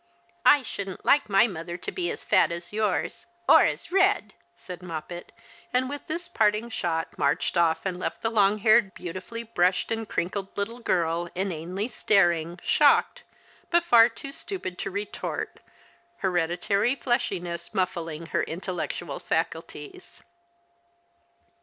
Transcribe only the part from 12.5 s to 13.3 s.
shocked,